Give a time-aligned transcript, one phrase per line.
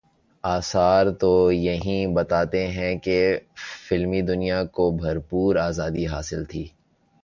[0.43, 3.17] آثار تو یہی بتاتے ہیں کہ
[3.89, 6.67] فلمی دنیا کو بھرپور آزادی حاصل تھی۔